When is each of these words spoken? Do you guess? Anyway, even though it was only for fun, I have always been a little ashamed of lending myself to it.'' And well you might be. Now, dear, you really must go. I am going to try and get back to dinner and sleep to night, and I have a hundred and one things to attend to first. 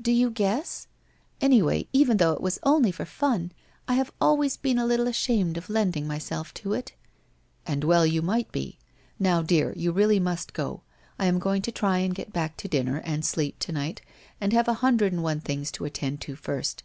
Do 0.00 0.10
you 0.10 0.30
guess? 0.30 0.86
Anyway, 1.38 1.86
even 1.92 2.16
though 2.16 2.32
it 2.32 2.40
was 2.40 2.58
only 2.62 2.90
for 2.90 3.04
fun, 3.04 3.52
I 3.86 3.92
have 3.92 4.10
always 4.22 4.56
been 4.56 4.78
a 4.78 4.86
little 4.86 5.06
ashamed 5.06 5.58
of 5.58 5.68
lending 5.68 6.06
myself 6.06 6.54
to 6.54 6.72
it.'' 6.72 6.94
And 7.66 7.84
well 7.84 8.06
you 8.06 8.22
might 8.22 8.50
be. 8.52 8.78
Now, 9.18 9.42
dear, 9.42 9.74
you 9.76 9.92
really 9.92 10.18
must 10.18 10.54
go. 10.54 10.80
I 11.18 11.26
am 11.26 11.38
going 11.38 11.60
to 11.60 11.72
try 11.72 11.98
and 11.98 12.14
get 12.14 12.32
back 12.32 12.56
to 12.56 12.68
dinner 12.68 13.02
and 13.04 13.22
sleep 13.22 13.58
to 13.58 13.72
night, 13.72 14.00
and 14.40 14.54
I 14.54 14.56
have 14.56 14.68
a 14.68 14.72
hundred 14.80 15.12
and 15.12 15.22
one 15.22 15.40
things 15.40 15.70
to 15.72 15.84
attend 15.84 16.22
to 16.22 16.36
first. 16.36 16.82